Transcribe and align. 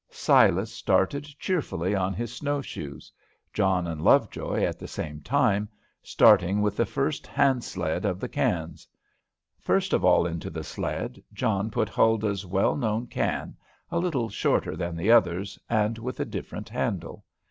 Silas 0.09 0.73
started 0.73 1.25
cheerfully 1.37 1.93
on 1.93 2.11
his 2.11 2.35
snow 2.35 2.59
shoes; 2.59 3.11
John 3.53 3.85
and 3.85 4.01
Lovejoy, 4.01 4.63
at 4.63 4.79
the 4.79 4.87
same 4.87 5.21
time, 5.21 5.69
starting 6.01 6.59
with 6.63 6.75
the 6.75 6.87
first 6.87 7.27
hand 7.27 7.63
sled 7.63 8.03
of 8.03 8.19
the 8.19 8.27
cans. 8.27 8.87
First 9.59 9.93
of 9.93 10.03
all 10.03 10.25
into 10.25 10.49
the 10.49 10.63
sled, 10.63 11.21
John 11.33 11.69
put 11.69 11.87
Huldah's 11.87 12.47
well 12.47 12.75
known 12.75 13.05
can, 13.05 13.55
a 13.91 13.99
little 13.99 14.27
shorter 14.27 14.75
than 14.75 14.95
the 14.95 15.11
others, 15.11 15.59
and 15.69 15.99
with 15.99 16.19
a 16.19 16.25
different 16.25 16.67
handle. 16.69 17.23